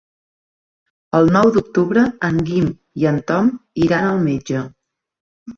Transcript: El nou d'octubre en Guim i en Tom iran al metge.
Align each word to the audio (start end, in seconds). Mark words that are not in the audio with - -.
El 1.19 1.29
nou 1.35 1.51
d'octubre 1.57 2.05
en 2.29 2.41
Guim 2.49 2.71
i 3.03 3.07
en 3.13 3.23
Tom 3.33 3.55
iran 3.89 4.11
al 4.11 4.27
metge. 4.31 4.65